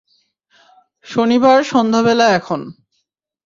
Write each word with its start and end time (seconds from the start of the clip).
শনিবার 1.05 1.59
সন্ধ্যাবেলা 1.63 2.27
এখন। 2.33 2.61